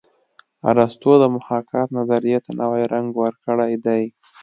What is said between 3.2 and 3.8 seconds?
ورکړی